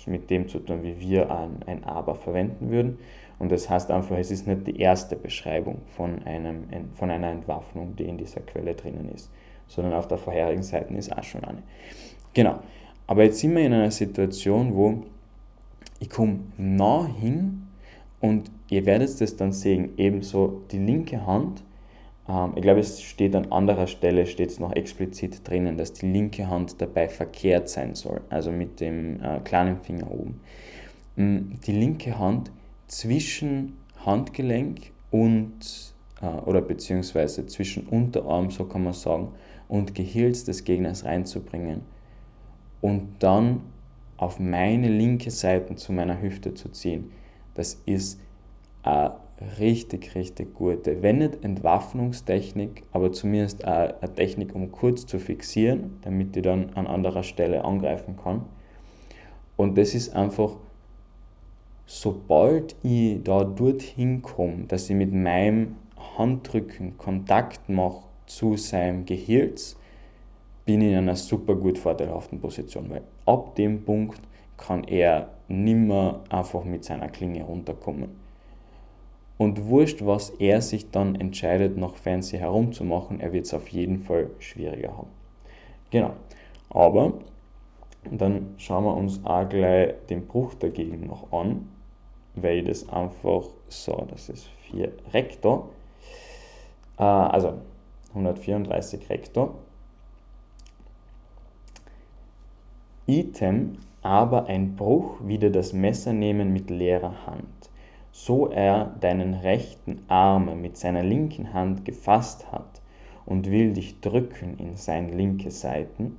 mit 0.07 0.31
dem 0.31 0.49
zu 0.49 0.61
tun, 0.61 0.83
wie 0.83 0.99
wir 0.99 1.31
ein, 1.31 1.63
ein 1.67 1.85
aber 1.85 2.15
verwenden 2.15 2.71
würden, 2.71 2.99
und 3.38 3.52
das 3.52 3.69
heißt 3.69 3.90
einfach, 3.90 4.16
es 4.16 4.31
ist 4.31 4.47
nicht 4.47 4.66
die 4.66 4.81
erste 4.81 5.16
Beschreibung 5.16 5.83
von, 5.97 6.23
einem, 6.25 6.64
von 6.95 7.11
einer 7.11 7.31
Entwaffnung, 7.31 7.95
die 7.97 8.05
in 8.05 8.16
dieser 8.16 8.40
Quelle 8.40 8.75
drinnen 8.75 9.11
ist, 9.14 9.31
sondern 9.66 9.95
auf 9.95 10.09
der 10.09 10.19
vorherigen 10.19 10.62
Seite 10.62 10.95
ist 10.95 11.16
auch 11.16 11.23
schon 11.23 11.45
eine. 11.45 11.62
Genau. 12.33 12.61
Aber 13.07 13.25
jetzt 13.25 13.38
sind 13.38 13.55
wir 13.55 13.64
in 13.64 13.73
einer 13.73 13.90
Situation, 13.90 14.75
wo 14.75 15.05
ich 16.00 16.11
komme 16.11 16.40
nah 16.57 17.07
hin 17.21 17.66
und 18.21 18.50
ihr 18.69 18.85
werdet 18.87 19.21
das 19.21 19.37
dann 19.37 19.52
sehen, 19.52 19.90
ebenso 19.97 20.62
die 20.71 20.78
linke 20.78 21.26
Hand, 21.26 21.62
ähm, 22.28 22.52
ich 22.57 22.62
glaube 22.62 22.81
es 22.81 23.00
steht 23.02 23.35
an 23.37 23.52
anderer 23.52 23.87
Stelle, 23.87 24.26
steht 24.26 24.50
es 24.50 24.61
noch 24.61 24.73
explizit 24.73 25.49
drinnen, 25.49 25.76
dass 25.76 25.93
die 25.93 26.11
linke 26.11 26.49
Hand 26.49 26.81
dabei 26.81 27.09
verkehrt 27.09 27.69
sein 27.69 27.95
soll, 27.95 28.21
also 28.31 28.50
mit 28.50 28.81
dem 28.81 29.23
äh, 29.23 29.40
kleinen 29.45 29.78
Finger 29.81 30.11
oben. 30.11 30.40
Mm, 31.16 31.61
die 31.66 31.73
linke 31.73 32.19
Hand 32.19 32.50
zwischen 32.87 33.76
Handgelenk 34.05 34.93
und, 35.11 35.95
äh, 36.21 36.26
oder 36.26 36.61
beziehungsweise 36.61 37.47
zwischen 37.47 37.87
Unterarm, 37.87 38.50
so 38.50 38.64
kann 38.64 38.85
man 38.85 38.93
sagen, 38.93 39.28
und 39.69 39.95
Gehilz 39.95 40.45
des 40.45 40.64
Gegners 40.64 41.05
reinzubringen 41.05 41.83
und 42.81 43.09
dann 43.19 43.62
auf 44.16 44.38
meine 44.38 44.88
linke 44.88 45.31
Seite 45.31 45.75
zu 45.76 45.93
meiner 45.93 46.21
Hüfte 46.21 46.55
zu 46.55 46.71
ziehen. 46.71 47.11
Das 47.55 47.83
ist 47.87 48.21
eine 48.83 49.16
richtig, 49.59 50.14
richtig 50.14 50.55
gute, 50.55 51.02
wenn 51.02 51.19
nicht 51.19 51.45
Entwaffnungstechnik, 51.45 52.85
aber 52.93 53.12
zumindest 53.12 53.64
eine, 53.64 53.95
Technik, 54.14 54.55
um 54.55 54.73
kurz 54.73 55.05
zu 55.07 55.19
fixieren, 55.19 55.99
damit 56.02 56.37
ich 56.37 56.43
dann 56.43 56.71
an 56.75 56.87
anderer 56.87 57.23
Stelle 57.23 57.64
angreifen 57.64 58.16
kann. 58.16 58.43
Und 59.57 59.76
das 59.76 59.95
ist 59.95 60.14
einfach, 60.14 60.57
sobald 61.87 62.75
ich 62.83 63.23
da 63.23 63.45
dorthin 63.45 64.21
komme, 64.21 64.64
dass 64.64 64.90
ich 64.90 64.97
mit 64.97 65.12
meinem 65.12 65.76
Handrücken 66.19 66.99
Kontakt 66.99 67.69
mache 67.69 68.02
zu 68.26 68.57
seinem 68.57 69.07
Gehirz, 69.07 69.76
bin 70.64 70.81
ich 70.81 70.93
in 70.93 70.99
einer 70.99 71.16
super 71.16 71.55
gut 71.55 71.78
vorteilhaften 71.78 72.40
Position, 72.40 72.90
weil 72.90 73.02
ab 73.25 73.55
dem 73.55 73.85
Punkt 73.85 74.21
kann 74.57 74.85
er 74.85 75.31
nimmer 75.49 76.25
einfach 76.28 76.64
mit 76.64 76.85
seiner 76.85 77.09
Klinge 77.09 77.45
runterkommen. 77.45 78.26
Und 79.38 79.66
wurscht, 79.66 80.05
was 80.05 80.31
er 80.31 80.62
sich 80.62 80.90
dann 80.90 81.14
entscheidet, 81.14 81.76
nach 81.76 81.95
Fancy 81.95 82.38
herumzumachen, 82.38 83.21
er 83.21 83.33
wird 83.33 83.45
es 83.45 83.55
auf 83.55 83.69
jeden 83.69 83.99
Fall 83.99 84.31
schwieriger 84.38 84.97
haben. 84.97 85.11
Genau. 85.90 86.14
Aber 86.71 87.12
dann 88.11 88.55
schauen 88.59 88.85
wir 88.85 88.95
uns 88.95 89.25
auch 89.25 89.49
gleich 89.49 89.95
den 90.09 90.27
Bruch 90.27 90.55
dagegen 90.55 91.07
noch 91.07 91.33
an, 91.33 91.69
weil 92.35 92.65
das 92.65 92.89
einfach 92.89 93.45
so, 93.69 94.07
das 94.11 94.29
ist 94.29 94.49
4 94.71 94.93
Rektor, 95.13 95.71
äh, 96.99 97.03
also 97.03 97.55
134 98.11 99.09
Rektor. 99.09 99.55
Item, 103.07 103.79
aber 104.03 104.47
ein 104.47 104.77
Bruch 104.77 105.19
wieder 105.25 105.51
das 105.51 105.73
Messer 105.73 106.13
nehmen 106.13 106.53
mit 106.53 106.71
leerer 106.71 107.27
Hand 107.27 107.71
so 108.17 108.49
er 108.49 108.87
deinen 108.99 109.35
rechten 109.35 110.01
Arm 110.09 110.63
mit 110.63 110.79
seiner 110.79 111.03
linken 111.03 111.53
Hand 111.53 111.85
gefasst 111.85 112.51
hat 112.51 112.81
und 113.27 113.51
will 113.51 113.75
dich 113.75 114.01
drücken 114.01 114.57
in 114.59 114.77
sein 114.77 115.13
linke 115.13 115.51
Seiten, 115.51 116.17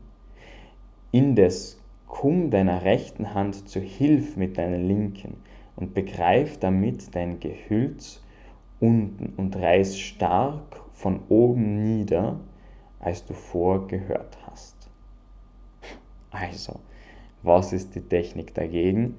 indes 1.11 1.79
komm 2.07 2.49
deiner 2.49 2.83
rechten 2.83 3.33
Hand 3.33 3.67
zu 3.69 3.79
Hilf 3.79 4.37
mit 4.37 4.57
deiner 4.57 4.77
linken 4.77 5.37
und 5.75 5.93
begreif 5.93 6.57
damit 6.57 7.15
dein 7.15 7.39
Gehülz 7.39 8.21
unten 8.79 9.33
und 9.37 9.55
reiß 9.55 9.99
stark 9.99 10.81
von 10.93 11.21
oben 11.29 11.83
nieder, 11.83 12.39
als 12.99 13.25
du 13.25 13.33
vorgehört 13.33 14.37
hast. 14.45 14.75
Also, 16.31 16.79
was 17.43 17.73
ist 17.73 17.95
die 17.95 18.01
Technik 18.01 18.53
dagegen? 18.53 19.15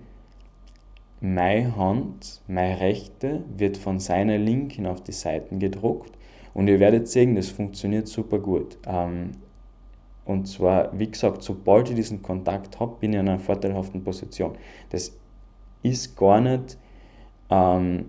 Meine 1.20 1.76
Hand, 1.76 2.42
meine 2.46 2.80
rechte, 2.80 3.42
wird 3.56 3.76
von 3.76 3.98
seiner 3.98 4.38
linken 4.38 4.86
auf 4.86 5.02
die 5.02 5.12
Seiten 5.12 5.58
gedruckt 5.58 6.16
und 6.54 6.68
ihr 6.68 6.80
werdet 6.80 7.08
sehen, 7.08 7.34
das 7.34 7.48
funktioniert 7.48 8.08
super 8.08 8.38
gut. 8.38 8.78
Ähm, 8.86 9.32
und 10.28 10.46
zwar, 10.46 10.96
wie 10.98 11.10
gesagt, 11.10 11.42
sobald 11.42 11.88
ich 11.90 11.96
diesen 11.96 12.22
Kontakt 12.22 12.78
habe, 12.78 12.96
bin 13.00 13.12
ich 13.12 13.18
in 13.18 13.28
einer 13.28 13.38
vorteilhaften 13.38 14.04
Position. 14.04 14.52
Das 14.90 15.18
ist 15.82 16.16
gar 16.16 16.40
nicht, 16.40 16.78
ähm, 17.50 18.06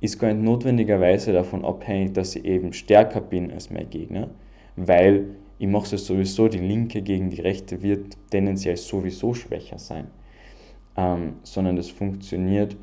ist 0.00 0.18
gar 0.18 0.32
nicht 0.32 0.42
notwendigerweise 0.42 1.32
davon 1.32 1.64
abhängig, 1.64 2.14
dass 2.14 2.36
ich 2.36 2.44
eben 2.46 2.72
stärker 2.72 3.20
bin 3.20 3.50
als 3.50 3.70
mein 3.70 3.90
Gegner, 3.90 4.28
weil 4.76 5.36
ich 5.58 5.68
mache 5.68 5.94
es 5.94 6.06
sowieso, 6.06 6.48
die 6.48 6.58
linke 6.58 7.02
gegen 7.02 7.28
die 7.28 7.42
rechte 7.42 7.82
wird 7.82 8.16
tendenziell 8.30 8.78
sowieso 8.78 9.34
schwächer 9.34 9.78
sein 9.78 10.06
ähm, 11.00 11.36
sondern 11.42 11.76
das 11.76 11.90
funktioniert 11.90 12.76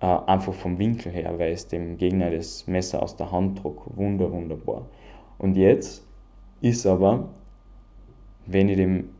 äh, 0.00 0.06
einfach 0.06 0.54
vom 0.54 0.78
Winkel 0.78 1.12
her, 1.12 1.38
weil 1.38 1.52
es 1.52 1.66
dem 1.68 1.96
Gegner 1.96 2.30
das 2.30 2.66
Messer 2.66 3.02
aus 3.02 3.16
der 3.16 3.30
Hand 3.30 3.62
druckt. 3.62 3.96
Wunder, 3.96 4.30
wunderbar. 4.32 4.86
Und 5.38 5.56
jetzt 5.56 6.06
ist 6.60 6.86
aber, 6.86 7.28
wenn 8.46 8.68
ich 8.68 8.76
dem 8.76 9.10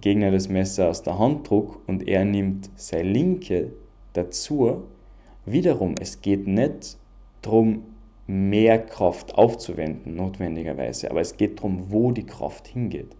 Gegner 0.00 0.30
das 0.30 0.48
Messer 0.48 0.88
aus 0.88 1.02
der 1.02 1.18
Hand 1.18 1.48
druck 1.48 1.80
und 1.86 2.08
er 2.08 2.24
nimmt 2.24 2.70
seine 2.74 3.08
linke 3.08 3.72
dazu, 4.12 4.82
wiederum, 5.46 5.94
es 6.00 6.20
geht 6.20 6.46
nicht 6.46 6.98
darum, 7.42 7.82
mehr 8.26 8.78
Kraft 8.78 9.36
aufzuwenden, 9.36 10.16
notwendigerweise, 10.16 11.10
aber 11.10 11.20
es 11.20 11.36
geht 11.36 11.58
darum, 11.58 11.90
wo 11.90 12.10
die 12.10 12.24
Kraft 12.24 12.66
hingeht. 12.66 13.14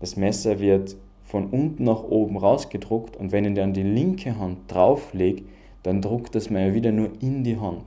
Das 0.00 0.16
Messer 0.16 0.58
wird 0.58 0.96
von 1.22 1.46
unten 1.46 1.84
nach 1.84 2.02
oben 2.02 2.36
rausgedruckt 2.36 3.16
und 3.16 3.32
wenn 3.32 3.44
ich 3.44 3.54
dann 3.54 3.72
die 3.72 3.82
linke 3.82 4.38
Hand 4.38 4.58
drauflege, 4.68 5.44
dann 5.82 6.02
druckt 6.02 6.34
das 6.34 6.50
mir 6.50 6.74
wieder 6.74 6.90
nur 6.90 7.10
in 7.20 7.44
die 7.44 7.58
Hand. 7.58 7.84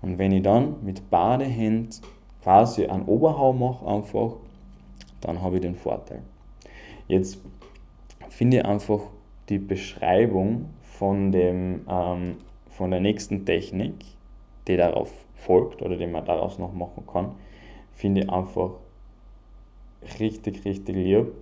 Und 0.00 0.18
wenn 0.18 0.32
ich 0.32 0.42
dann 0.42 0.76
mit 0.84 1.10
beiden 1.10 1.48
Händen 1.48 1.90
quasi 2.44 2.86
einen 2.86 3.06
Oberhau 3.06 3.52
mache 3.52 3.86
einfach, 3.86 4.36
dann 5.22 5.42
habe 5.42 5.56
ich 5.56 5.62
den 5.62 5.74
Vorteil. 5.74 6.22
Jetzt 7.08 7.38
finde 8.28 8.58
ich 8.58 8.64
einfach 8.64 9.00
die 9.48 9.58
Beschreibung 9.58 10.66
von, 10.82 11.32
dem, 11.32 11.86
ähm, 11.88 12.36
von 12.68 12.90
der 12.90 13.00
nächsten 13.00 13.44
Technik, 13.44 13.94
die 14.68 14.76
darauf 14.76 15.10
folgt 15.34 15.82
oder 15.82 15.96
die 15.96 16.06
man 16.06 16.24
daraus 16.24 16.58
noch 16.58 16.72
machen 16.72 17.06
kann, 17.10 17.32
finde 17.92 18.22
ich 18.22 18.30
einfach 18.30 18.72
richtig, 20.20 20.64
richtig 20.64 20.96
lieb 20.96 21.32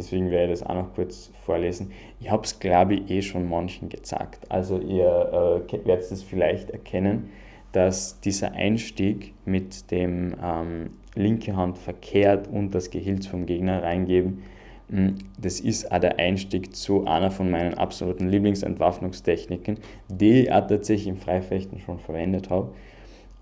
Deswegen 0.00 0.30
werde 0.30 0.52
ich 0.52 0.60
das 0.60 0.68
auch 0.68 0.74
noch 0.74 0.94
kurz 0.94 1.30
vorlesen. 1.44 1.92
Ich 2.20 2.30
habe 2.30 2.42
es, 2.44 2.58
glaube 2.58 2.94
ich, 2.94 3.10
eh 3.10 3.20
schon 3.20 3.46
manchen 3.46 3.90
gezeigt. 3.90 4.50
Also 4.50 4.78
ihr 4.78 5.66
äh, 5.70 5.86
werdet 5.86 6.10
es 6.10 6.22
vielleicht 6.22 6.70
erkennen, 6.70 7.30
dass 7.72 8.20
dieser 8.20 8.52
Einstieg 8.52 9.34
mit 9.44 9.90
dem 9.90 10.34
ähm, 10.42 10.90
linke 11.14 11.56
Hand 11.56 11.78
verkehrt 11.78 12.48
und 12.48 12.74
das 12.74 12.90
Gehilz 12.90 13.26
vom 13.26 13.46
Gegner 13.46 13.82
reingeben, 13.82 14.42
hm, 14.88 15.14
das 15.38 15.60
ist 15.60 15.90
auch 15.92 16.00
der 16.00 16.18
Einstieg 16.18 16.74
zu 16.74 17.06
einer 17.06 17.30
von 17.30 17.50
meinen 17.50 17.74
absoluten 17.74 18.28
Lieblingsentwaffnungstechniken, 18.28 19.78
die 20.08 20.42
ich 20.42 20.52
auch 20.52 20.66
tatsächlich 20.66 21.08
im 21.08 21.18
Freifechten 21.18 21.78
schon 21.78 22.00
verwendet 22.00 22.50
habe. 22.50 22.72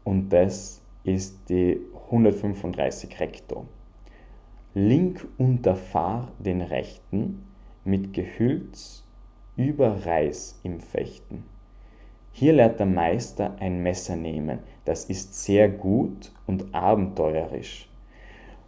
Und 0.04 0.30
das 0.30 0.82
ist 1.04 1.48
die 1.48 1.80
135 2.10 3.18
Recto. 3.20 3.66
Link 4.74 5.26
unterfahr 5.38 6.32
den 6.38 6.60
Rechten 6.60 7.42
mit 7.84 8.12
Gehülz 8.12 9.04
über 9.56 10.04
Reis 10.04 10.60
im 10.62 10.80
Fechten. 10.80 11.44
Hier 12.40 12.52
lehrt 12.52 12.78
der 12.78 12.86
Meister 12.86 13.56
ein 13.58 13.82
Messer 13.82 14.14
nehmen, 14.14 14.60
das 14.84 15.06
ist 15.06 15.42
sehr 15.42 15.68
gut 15.68 16.30
und 16.46 16.72
abenteuerisch. 16.72 17.90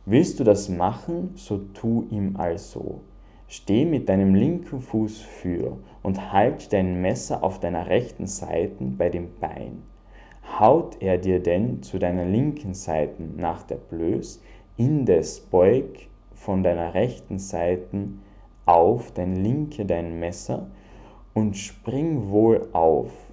Willst 0.04 0.40
du 0.40 0.42
das 0.42 0.68
machen, 0.68 1.30
so 1.36 1.58
tu 1.72 2.04
ihm 2.10 2.34
also. 2.36 3.02
Steh 3.46 3.84
mit 3.84 4.08
deinem 4.08 4.34
linken 4.34 4.80
Fuß 4.80 5.20
für 5.20 5.78
und 6.02 6.32
halt 6.32 6.72
dein 6.72 7.00
Messer 7.00 7.44
auf 7.44 7.60
deiner 7.60 7.86
rechten 7.86 8.26
Seite 8.26 8.82
bei 8.98 9.08
dem 9.08 9.28
Bein. 9.38 9.84
Haut 10.58 10.96
er 11.00 11.16
dir 11.16 11.40
denn 11.40 11.80
zu 11.84 12.00
deiner 12.00 12.24
linken 12.24 12.74
Seite 12.74 13.22
nach 13.22 13.62
der 13.62 13.76
Blöß, 13.76 14.42
Indes 14.78 15.38
beug 15.38 16.08
von 16.34 16.64
deiner 16.64 16.94
rechten 16.94 17.38
Seite 17.38 18.08
auf 18.66 19.12
dein 19.12 19.36
linke 19.36 19.86
dein 19.86 20.18
Messer 20.18 20.66
und 21.34 21.56
spring 21.56 22.30
wohl 22.30 22.66
auf 22.72 23.29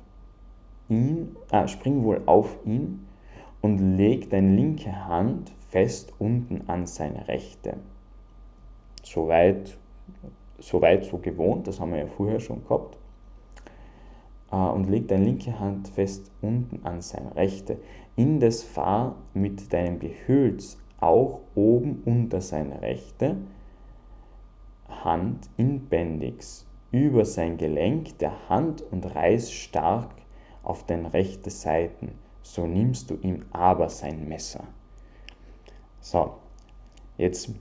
ihn, 0.89 1.36
äh, 1.51 1.67
spring 1.67 2.03
wohl 2.03 2.22
auf 2.25 2.58
ihn 2.65 3.08
und 3.62 3.98
leg 3.98 4.29
deine 4.29 4.56
linke 4.56 5.08
Hand 5.08 5.51
fest 5.70 6.13
unten 6.20 6.67
an 6.67 6.86
seine 6.86 7.27
rechte. 7.27 7.77
Soweit, 9.03 9.77
soweit 10.60 11.06
so 11.06 11.17
gewohnt, 11.17 11.67
das 11.67 11.79
haben 11.79 11.91
wir 11.91 12.00
ja 12.00 12.08
vorher 12.08 12.39
schon 12.39 12.63
gehabt. 12.63 12.98
Äh, 14.51 14.56
und 14.56 14.89
leg 14.89 15.08
deine 15.08 15.25
linke 15.25 15.60
Hand 15.60 15.88
fest 15.89 16.32
unten 16.41 16.86
an 16.86 17.01
seine 17.01 17.36
rechte. 17.36 17.77
Indes 18.15 18.63
fahr 18.63 19.15
mit 19.34 19.72
deinem 19.72 20.00
Gehülz 20.00 20.77
auch 21.00 21.41
oben 21.56 22.01
unter 22.06 22.41
seine 22.41 22.82
rechte 22.82 23.38
Hand 25.03 25.50
inbändigst 25.58 26.65
über 26.91 27.25
sein 27.25 27.58
Gelenk 27.58 28.17
der 28.20 28.50
Hand 28.50 28.82
und 28.91 29.06
reiß 29.13 29.51
stark 29.51 30.10
auf 30.68 30.86
den 30.86 31.06
rechte 31.06 31.50
Seiten, 31.50 32.12
so 32.42 32.66
nimmst 32.66 33.10
du 33.10 33.18
ihm 33.22 33.46
aber 33.52 33.90
sein 33.90 34.28
Messer. 34.28 34.66
So, 36.02 36.36
jetzt 37.18 37.52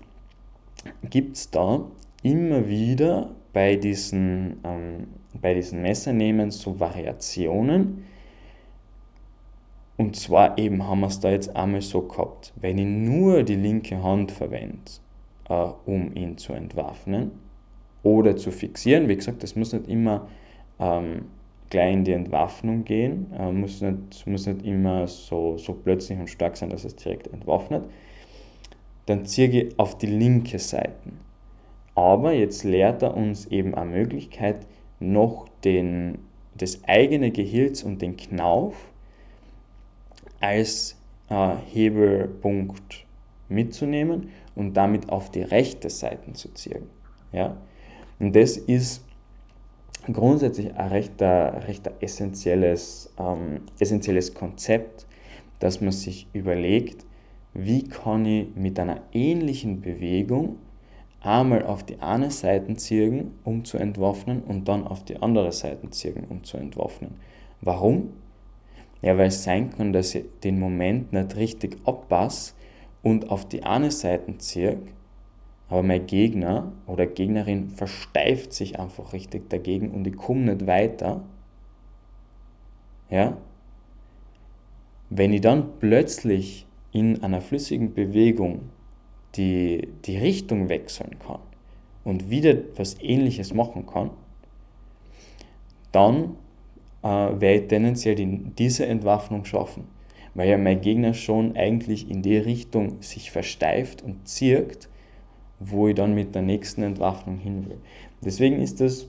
gibt 1.09 1.37
es 1.37 1.51
da 1.51 1.85
immer 2.23 2.69
wieder 2.69 3.35
bei 3.53 3.77
diesen, 3.77 4.61
ähm, 4.65 5.07
bei 5.41 5.55
diesen 5.55 5.83
Messernehmen 5.83 6.51
so 6.51 6.79
Variationen, 6.79 8.05
und 9.97 10.15
zwar 10.17 10.59
eben 10.59 10.87
haben 10.87 11.01
wir 11.01 11.07
es 11.07 11.21
da 11.21 11.31
jetzt 11.31 11.57
einmal 11.57 11.81
so 11.81 12.03
gehabt, 12.03 12.53
wenn 12.57 12.77
ich 12.77 12.87
nur 12.87 13.45
die 13.45 13.55
linke 13.55 14.03
Hand 14.03 14.31
verwende 14.31 14.91
äh, 15.49 15.69
um 15.85 16.15
ihn 16.15 16.37
zu 16.39 16.53
entwaffnen 16.53 17.33
oder 18.03 18.37
zu 18.37 18.51
fixieren. 18.51 19.09
Wie 19.09 19.17
gesagt, 19.17 19.43
das 19.43 19.57
muss 19.57 19.73
nicht 19.73 19.89
immer 19.89 20.29
ähm, 20.79 21.27
gleich 21.71 21.93
in 21.93 22.05
die 22.05 22.13
Entwaffnung 22.13 22.85
gehen, 22.85 23.33
äh, 23.39 23.51
muss, 23.51 23.81
nicht, 23.81 24.27
muss 24.27 24.47
nicht 24.47 24.65
immer 24.65 25.07
so, 25.07 25.59
so 25.59 25.73
plötzlich 25.73 26.19
und 26.19 26.29
stark 26.29 26.57
sein, 26.57 26.71
dass 26.71 26.85
es 26.85 26.97
direkt 26.97 27.29
entwaffnet. 27.29 27.85
Dann 29.07 29.25
ziehe 29.25 29.49
ich 29.49 29.79
auf 29.79 29.99
die 29.99 30.07
linke 30.07 30.59
Seite. 30.59 31.13
Aber 31.95 32.33
jetzt 32.33 32.65
lehrt 32.65 33.03
er 33.03 33.17
uns 33.17 33.47
eben 33.47 33.75
eine 33.75 33.91
Möglichkeit, 33.91 34.67
noch 35.01 35.49
den, 35.65 36.19
das 36.57 36.85
eigene 36.85 37.31
Gehilz 37.31 37.83
und 37.83 38.03
den 38.03 38.17
Knauf 38.17 38.75
als 40.41 41.01
äh, 41.31 41.55
Hebelpunkt 41.73 43.07
mitzunehmen 43.49 44.31
und 44.55 44.75
damit 44.75 45.09
auf 45.09 45.31
die 45.31 45.43
rechte 45.43 45.89
Seite 45.91 46.33
zu 46.33 46.53
ziehen. 46.53 46.89
Ja? 47.33 47.57
Und 48.19 48.35
das 48.35 48.57
ist 48.57 49.06
grundsätzlich 50.13 50.75
ein 50.75 50.89
recht, 50.89 51.21
recht 51.21 51.91
essentielles, 52.01 53.13
ähm, 53.19 53.63
essentielles 53.79 54.35
Konzept, 54.35 55.07
dass 55.59 55.81
man 55.81 55.93
sich 55.93 56.27
überlegt, 56.33 57.05
wie 57.55 57.85
kann 57.85 58.27
ich 58.27 58.49
mit 58.55 58.79
einer 58.79 59.01
ähnlichen 59.13 59.81
Bewegung 59.81 60.57
einmal 61.21 61.65
auf 61.65 61.83
die 61.83 62.01
eine 62.01 62.31
Seite 62.31 62.75
ziehen, 62.75 63.33
um 63.45 63.65
zu 63.65 63.79
entwaffnen, 63.79 64.43
und 64.43 64.69
dann 64.69 64.87
auf 64.87 65.05
die 65.05 65.17
andere 65.17 65.53
Seite 65.53 65.91
ziehen, 65.91 66.25
um 66.29 66.45
zu 66.45 66.57
entwaffnen. 66.57 67.15
Warum? 67.61 68.11
Ja, 69.03 69.17
weil 69.19 69.29
es 69.29 69.43
sein 69.43 69.71
kann, 69.71 69.93
dass 69.93 70.15
ich 70.15 70.25
den 70.45 70.61
Moment 70.61 71.13
nicht 71.13 71.37
richtig 71.37 71.79
abpasse 71.85 72.55
und 73.03 73.31
auf 73.31 73.49
die 73.49 73.63
eine 73.63 73.91
Seite 73.91 74.37
ziehe, 74.39 74.79
aber 75.69 75.83
mein 75.83 76.07
Gegner 76.07 76.73
oder 76.87 77.07
Gegnerin 77.07 77.71
versteift 77.71 78.53
sich 78.53 78.79
einfach 78.79 79.13
richtig 79.13 79.51
dagegen 79.51 79.91
und 79.91 80.07
ich 80.07 80.17
komme 80.17 80.55
nicht 80.55 80.67
weiter. 80.67 81.25
Ja? 83.11 83.37
Wenn 85.11 85.33
ich 85.33 85.41
dann 85.41 85.79
plötzlich 85.81 86.67
in 86.93 87.23
einer 87.23 87.41
flüssigen 87.41 87.95
Bewegung 87.95 88.71
die, 89.35 89.89
die 90.05 90.17
Richtung 90.17 90.69
wechseln 90.69 91.19
kann 91.19 91.41
und 92.05 92.31
wieder 92.31 92.55
was 92.77 93.01
Ähnliches 93.01 93.53
machen 93.53 93.87
kann, 93.87 94.11
dann 95.91 96.37
äh, 97.03 97.09
werde 97.09 97.63
ich 97.63 97.69
tendenziell 97.69 98.15
die, 98.15 98.39
diese 98.59 98.87
Entwaffnung 98.87 99.45
schaffen, 99.45 99.89
weil 100.35 100.49
ja 100.49 100.59
mein 100.59 100.81
Gegner 100.81 101.13
schon 101.13 101.57
eigentlich 101.57 102.09
in 102.09 102.23
die 102.23 102.37
Richtung 102.37 103.03
sich 103.03 103.31
versteift 103.31 104.03
und 104.03 104.29
zirkt, 104.29 104.89
wo 105.59 105.89
ich 105.89 105.95
dann 105.95 106.15
mit 106.15 106.35
der 106.35 106.43
nächsten 106.43 106.83
Entwaffnung 106.83 107.39
hin 107.39 107.69
will. 107.69 107.79
Deswegen 108.25 108.61
ist 108.61 108.81
das, 108.81 109.07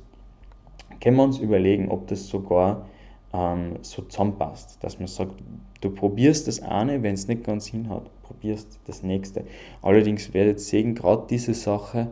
können 1.01 1.17
wir 1.17 1.23
uns 1.23 1.39
überlegen, 1.39 1.89
ob 1.89 2.07
das 2.07 2.27
sogar 2.27 2.87
ähm, 3.33 3.77
so 3.81 4.01
zusammenpasst, 4.03 4.83
dass 4.83 4.99
man 4.99 5.07
sagt, 5.07 5.33
du 5.81 5.89
probierst 5.89 6.47
das 6.47 6.61
eine, 6.61 7.03
wenn 7.03 7.13
es 7.13 7.27
nicht 7.27 7.43
ganz 7.43 7.67
hinhaut, 7.67 8.09
probierst 8.23 8.79
das 8.85 9.03
nächste. 9.03 9.45
Allerdings 9.81 10.33
werdet 10.33 10.57
ihr 10.57 10.63
sehen, 10.63 10.95
gerade 10.95 11.25
diese 11.29 11.53
Sache, 11.53 12.11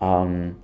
ähm, 0.00 0.56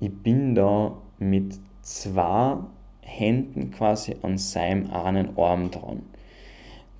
ich 0.00 0.12
bin 0.12 0.54
da 0.54 0.96
mit 1.18 1.60
zwei 1.82 2.56
Händen 3.02 3.70
quasi 3.70 4.16
an 4.22 4.38
seinem 4.38 4.90
einen 4.90 5.36
Arm 5.36 5.70
dran. 5.70 6.02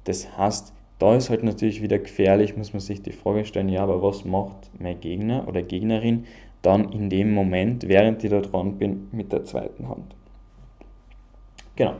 Das 0.04 0.36
heißt, 0.36 0.72
da 1.02 1.16
ist 1.16 1.30
halt 1.30 1.42
natürlich 1.42 1.82
wieder 1.82 1.98
gefährlich, 1.98 2.56
muss 2.56 2.72
man 2.72 2.78
sich 2.78 3.02
die 3.02 3.10
Frage 3.10 3.44
stellen, 3.44 3.68
ja, 3.68 3.82
aber 3.82 4.00
was 4.04 4.24
macht 4.24 4.70
mein 4.78 5.00
Gegner 5.00 5.48
oder 5.48 5.60
Gegnerin 5.60 6.26
dann 6.62 6.92
in 6.92 7.10
dem 7.10 7.34
Moment, 7.34 7.88
während 7.88 8.22
ich 8.22 8.30
da 8.30 8.40
dran 8.40 8.78
bin, 8.78 9.08
mit 9.10 9.32
der 9.32 9.42
zweiten 9.42 9.88
Hand? 9.88 10.14
Genau, 11.74 11.94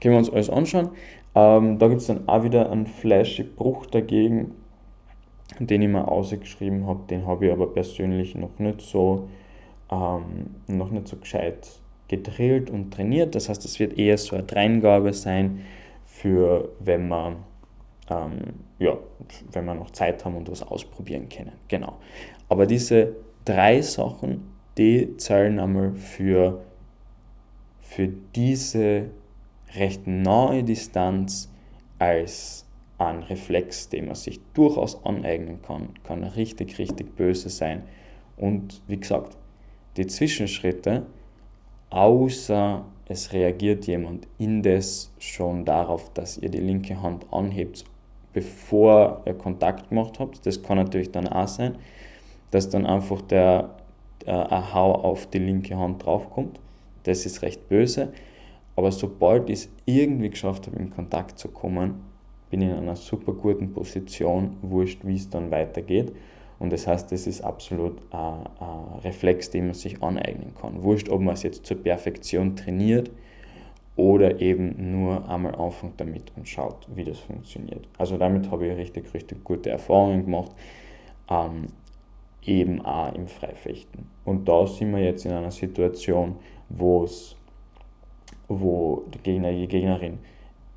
können 0.00 0.14
wir 0.14 0.18
uns 0.18 0.30
alles 0.30 0.48
anschauen. 0.48 0.88
Ähm, 1.34 1.78
da 1.78 1.88
gibt 1.88 2.00
es 2.00 2.06
dann 2.06 2.26
auch 2.30 2.44
wieder 2.44 2.70
einen 2.70 2.86
flashy 2.86 3.42
Bruch 3.42 3.84
dagegen, 3.84 4.52
den 5.58 5.82
ich 5.82 5.88
mir 5.88 6.08
ausgeschrieben 6.08 6.86
habe. 6.86 7.00
Den 7.10 7.26
habe 7.26 7.46
ich 7.46 7.52
aber 7.52 7.66
persönlich 7.66 8.36
noch 8.36 8.58
nicht 8.58 8.80
so, 8.80 9.28
ähm, 9.90 10.54
noch 10.66 10.90
nicht 10.90 11.08
so 11.08 11.18
gescheit 11.18 11.68
gedrillt 12.08 12.70
und 12.70 12.90
trainiert. 12.90 13.34
Das 13.34 13.50
heißt, 13.50 13.66
es 13.66 13.78
wird 13.78 13.98
eher 13.98 14.16
so 14.16 14.34
eine 14.34 14.46
Dreingabe 14.46 15.12
sein, 15.12 15.60
für 16.06 16.70
wenn 16.80 17.06
man 17.06 17.36
ähm, 18.08 18.38
ja, 18.78 18.96
wenn 19.52 19.64
wir 19.64 19.74
noch 19.74 19.90
Zeit 19.90 20.24
haben 20.24 20.36
und 20.36 20.50
was 20.50 20.62
ausprobieren 20.62 21.28
können. 21.28 21.52
Genau. 21.68 21.98
Aber 22.48 22.66
diese 22.66 23.14
drei 23.44 23.80
Sachen, 23.82 24.52
die 24.78 25.16
zählen 25.16 25.58
einmal 25.58 25.94
für, 25.94 26.62
für 27.80 28.08
diese 28.34 29.10
recht 29.74 30.06
nahe 30.06 30.62
Distanz 30.62 31.50
als 31.98 32.66
ein 32.98 33.22
Reflex, 33.24 33.88
den 33.88 34.06
man 34.06 34.14
sich 34.14 34.40
durchaus 34.54 35.04
aneignen 35.04 35.60
kann, 35.62 35.90
kann 36.04 36.24
richtig, 36.24 36.78
richtig 36.78 37.14
böse 37.16 37.50
sein. 37.50 37.82
Und 38.36 38.82
wie 38.86 38.98
gesagt, 38.98 39.36
die 39.96 40.06
Zwischenschritte, 40.06 41.06
außer 41.90 42.84
es 43.08 43.32
reagiert 43.32 43.86
jemand 43.86 44.26
indes 44.38 45.12
schon 45.18 45.64
darauf, 45.64 46.12
dass 46.12 46.38
ihr 46.38 46.50
die 46.50 46.60
linke 46.60 47.00
Hand 47.00 47.26
anhebt 47.32 47.84
bevor 48.36 49.22
ihr 49.24 49.32
Kontakt 49.32 49.88
gemacht 49.88 50.20
habt. 50.20 50.44
Das 50.44 50.62
kann 50.62 50.76
natürlich 50.76 51.10
dann 51.10 51.26
auch 51.26 51.48
sein, 51.48 51.76
dass 52.50 52.68
dann 52.68 52.84
einfach 52.84 53.22
der 53.22 53.70
Hau 54.26 54.92
auf 54.92 55.26
die 55.28 55.38
linke 55.38 55.74
Hand 55.74 56.04
draufkommt. 56.04 56.60
Das 57.04 57.24
ist 57.24 57.40
recht 57.40 57.66
böse. 57.70 58.12
Aber 58.76 58.92
sobald 58.92 59.48
ich 59.48 59.60
es 59.60 59.68
irgendwie 59.86 60.28
geschafft 60.28 60.66
habe, 60.66 60.76
in 60.76 60.90
Kontakt 60.90 61.38
zu 61.38 61.48
kommen, 61.48 62.02
bin 62.50 62.60
ich 62.60 62.68
in 62.68 62.74
einer 62.74 62.96
super 62.96 63.32
guten 63.32 63.72
Position, 63.72 64.58
wurscht, 64.60 65.00
wie 65.06 65.14
es 65.14 65.30
dann 65.30 65.50
weitergeht. 65.50 66.12
Und 66.58 66.74
das 66.74 66.86
heißt, 66.86 67.10
das 67.10 67.26
ist 67.26 67.40
absolut 67.40 68.02
ein, 68.12 68.44
ein 68.60 68.98
Reflex, 69.02 69.48
den 69.48 69.64
man 69.68 69.74
sich 69.74 70.02
aneignen 70.02 70.52
kann. 70.60 70.82
Wurscht, 70.82 71.08
ob 71.08 71.22
man 71.22 71.32
es 71.32 71.42
jetzt 71.42 71.64
zur 71.64 71.82
Perfektion 71.82 72.54
trainiert 72.54 73.10
oder 73.96 74.40
eben 74.40 75.00
nur 75.00 75.28
einmal 75.28 75.54
anfängt 75.54 75.98
damit 75.98 76.30
und 76.36 76.46
schaut, 76.46 76.86
wie 76.94 77.04
das 77.04 77.18
funktioniert. 77.18 77.88
Also 77.96 78.18
damit 78.18 78.50
habe 78.50 78.66
ich 78.66 78.76
richtig, 78.76 79.12
richtig 79.14 79.42
gute 79.42 79.70
Erfahrungen 79.70 80.26
gemacht, 80.26 80.52
ähm, 81.30 81.68
eben 82.42 82.84
auch 82.84 83.14
im 83.14 83.26
Freifechten. 83.26 84.06
Und 84.24 84.46
da 84.48 84.66
sind 84.66 84.94
wir 84.94 85.02
jetzt 85.02 85.24
in 85.24 85.32
einer 85.32 85.50
Situation, 85.50 86.36
wo 86.68 87.04
es, 87.04 87.36
wo 88.48 89.04
der 89.12 89.20
Gegner, 89.22 89.52
die 89.52 89.66
Gegnerin 89.66 90.18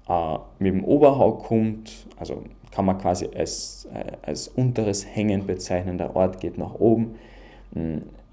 äh, 0.08 0.38
mit 0.58 0.74
dem 0.74 0.84
Oberhau 0.86 1.34
kommt, 1.34 2.08
also 2.18 2.44
kann 2.72 2.86
man 2.86 2.98
quasi 2.98 3.28
als, 3.36 3.88
äh, 3.94 4.14
als 4.22 4.48
unteres 4.48 5.06
Hängen 5.06 5.46
bezeichnen, 5.46 5.98
der 5.98 6.16
Ort 6.16 6.40
geht 6.40 6.58
nach 6.58 6.76
oben. 6.76 7.16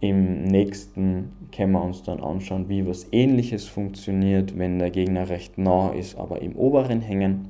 Im 0.00 0.44
nächsten 0.44 1.32
können 1.54 1.72
wir 1.72 1.82
uns 1.82 2.02
dann 2.02 2.20
anschauen, 2.20 2.68
wie 2.68 2.86
was 2.86 3.06
ähnliches 3.12 3.66
funktioniert, 3.66 4.58
wenn 4.58 4.78
der 4.78 4.90
Gegner 4.90 5.28
recht 5.28 5.56
nah 5.56 5.90
ist, 5.90 6.18
aber 6.18 6.42
im 6.42 6.54
oberen 6.54 7.00
Hängen. 7.00 7.48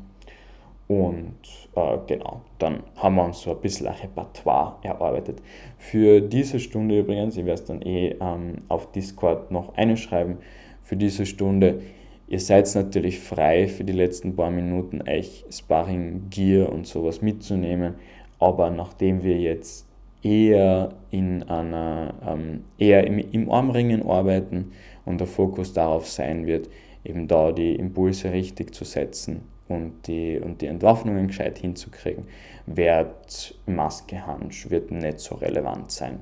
Und 0.87 1.35
äh, 1.75 1.99
genau, 2.07 2.43
dann 2.59 2.85
haben 2.95 3.17
wir 3.17 3.25
uns 3.25 3.41
so 3.41 3.51
ein 3.51 3.61
bisschen 3.61 3.89
ein 3.89 3.95
Repertoire 3.95 4.77
erarbeitet. 4.83 5.43
Für 5.77 6.21
diese 6.21 6.61
Stunde 6.61 7.01
übrigens, 7.01 7.37
ich 7.37 7.45
werde 7.45 7.61
es 7.61 7.67
dann 7.67 7.83
eh 7.83 8.15
ähm, 8.21 8.59
auf 8.69 8.93
Discord 8.93 9.51
noch 9.51 9.75
einschreiben, 9.77 10.39
für 10.85 10.97
diese 10.97 11.27
Stunde, 11.27 11.83
ihr 12.29 12.39
seid 12.39 12.73
natürlich 12.77 13.19
frei 13.19 13.67
für 13.67 13.83
die 13.83 13.93
letzten 13.93 14.37
paar 14.37 14.53
Minuten 14.53 15.03
euch 15.09 15.45
Sparring 15.51 16.31
Gear 16.31 16.71
und 16.71 16.87
sowas 16.87 17.23
mitzunehmen, 17.23 17.95
aber 18.39 18.71
nachdem 18.71 19.25
wir 19.25 19.37
jetzt 19.37 19.86
eher 20.27 20.93
in 21.11 21.45
einer, 21.45 22.15
ähm, 22.27 22.65
eher 22.79 23.07
im, 23.07 23.19
im 23.19 23.51
Armringen 23.51 24.05
arbeiten 24.09 24.73
und 25.05 25.21
der 25.21 25.29
Fokus 25.29 25.73
darauf 25.73 26.09
sein 26.09 26.47
wird, 26.47 26.69
eben 27.05 27.29
da 27.29 27.53
die 27.53 27.77
Impulse 27.77 28.33
richtig 28.33 28.75
zu 28.75 28.85
setzen 28.85 29.43
und 29.69 30.09
die, 30.09 30.41
und 30.41 30.61
die 30.61 30.67
Entwaffnungen 30.67 31.29
gescheit 31.29 31.59
hinzukriegen, 31.59 32.27
wird 32.67 33.55
Maske, 33.67 34.27
Hansch, 34.27 34.69
wird 34.69 34.91
nicht 34.91 35.21
so 35.21 35.37
relevant 35.37 35.93
sein. 35.93 36.19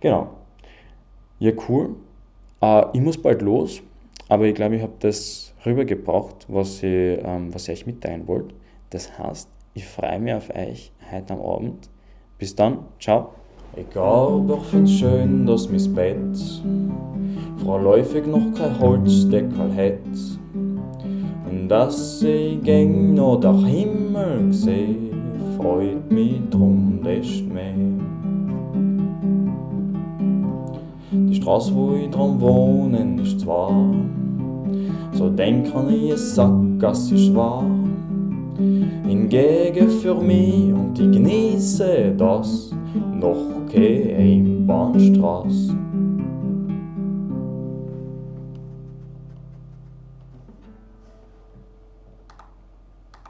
Genau. 0.00 0.30
Ja, 1.38 1.52
cool. 1.68 1.96
Äh, 2.62 2.84
ich 2.94 3.00
muss 3.02 3.20
bald 3.20 3.42
los, 3.42 3.82
aber 4.30 4.44
ich 4.46 4.54
glaube, 4.54 4.76
ich 4.76 4.82
habe 4.82 4.94
das 5.00 5.54
rübergebracht, 5.66 6.46
was 6.48 6.82
ich, 6.82 7.18
ähm, 7.22 7.52
was 7.52 7.68
ich 7.68 7.80
euch 7.80 7.86
mitteilen 7.86 8.26
wollte. 8.26 8.54
Das 8.88 9.18
heißt, 9.18 9.50
ich 9.74 9.84
freue 9.84 10.18
mich 10.18 10.32
auf 10.32 10.48
euch 10.54 10.92
heute 11.12 11.34
am 11.34 11.42
Abend 11.42 11.90
bis 12.38 12.54
dann, 12.54 12.78
ciao. 12.98 13.30
Egal, 13.76 14.42
doch 14.48 14.64
find's 14.64 14.92
schön, 14.92 15.46
dass 15.46 15.68
mis 15.68 15.86
Bett 15.86 16.16
vorläufig 17.62 18.26
noch 18.26 18.54
kein 18.54 18.78
Holzdeckel 18.78 19.70
hätt. 19.74 19.98
Und 21.50 21.68
dass 21.68 22.22
ich 22.22 22.62
gäng 22.62 23.14
noch 23.14 23.40
der 23.40 23.54
Himmel 23.54 24.52
seh, 24.52 24.96
freut 25.56 26.10
mich 26.10 26.40
drum 26.50 27.00
desto 27.04 27.44
mehr. 27.52 27.74
Die 31.10 31.34
Straße, 31.34 31.74
wo 31.74 31.94
ich 31.94 32.10
dran 32.10 32.40
wohne, 32.40 33.20
ist 33.22 33.40
zwar 33.40 33.72
so 35.12 35.30
denk 35.30 35.74
an 35.74 35.88
ich 35.90 36.16
Sackgasse 36.16 37.14
ist 37.14 37.34
wahr. 38.58 39.08
Hingegen 39.08 39.90
für 39.90 40.14
mich 40.14 40.72
und 40.72 40.98
ich 40.98 41.10
genieße 41.10 42.14
das 42.16 42.70
noch 43.12 43.66
keine 43.72 44.16
Einbahnstraße. 44.16 45.85